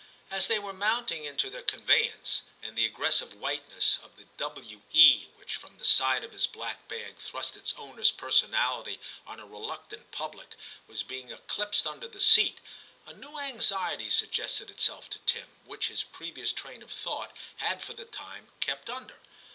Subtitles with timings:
[0.31, 4.37] As they were mounting into their con veyance, and the aggressive whiteness of the *
[4.39, 4.81] W.
[4.91, 9.45] E./ which from the side of his black bag thrust its owner's personality on a
[9.45, 10.55] reluctant public,
[10.87, 12.59] was being eclipsed under the seat,
[13.05, 17.93] a new anxiety suggested itself to Tim, which his previous train of thought had for
[17.93, 19.19] the time kept under.